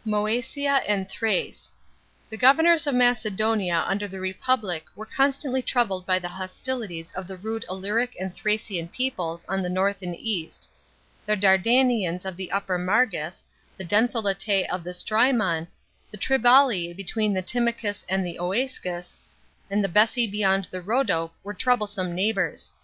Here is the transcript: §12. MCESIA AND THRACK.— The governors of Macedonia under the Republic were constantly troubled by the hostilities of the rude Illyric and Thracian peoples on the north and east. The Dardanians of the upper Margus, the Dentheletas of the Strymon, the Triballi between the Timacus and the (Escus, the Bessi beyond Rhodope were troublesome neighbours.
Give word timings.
§12. 0.10 0.26
MCESIA 0.26 0.82
AND 0.86 1.08
THRACK.— 1.08 1.54
The 2.28 2.36
governors 2.36 2.86
of 2.86 2.94
Macedonia 2.94 3.86
under 3.88 4.06
the 4.06 4.20
Republic 4.20 4.84
were 4.94 5.06
constantly 5.06 5.62
troubled 5.62 6.04
by 6.04 6.18
the 6.18 6.28
hostilities 6.28 7.10
of 7.12 7.26
the 7.26 7.38
rude 7.38 7.64
Illyric 7.70 8.14
and 8.20 8.34
Thracian 8.34 8.88
peoples 8.88 9.46
on 9.48 9.62
the 9.62 9.70
north 9.70 10.02
and 10.02 10.14
east. 10.14 10.68
The 11.24 11.38
Dardanians 11.38 12.26
of 12.26 12.36
the 12.36 12.52
upper 12.52 12.78
Margus, 12.78 13.44
the 13.78 13.84
Dentheletas 13.86 14.68
of 14.68 14.84
the 14.84 14.92
Strymon, 14.92 15.68
the 16.10 16.18
Triballi 16.18 16.94
between 16.94 17.32
the 17.32 17.40
Timacus 17.42 18.04
and 18.10 18.26
the 18.26 18.36
(Escus, 18.38 19.20
the 19.70 19.88
Bessi 19.88 20.30
beyond 20.30 20.68
Rhodope 20.70 21.32
were 21.42 21.54
troublesome 21.54 22.14
neighbours. 22.14 22.74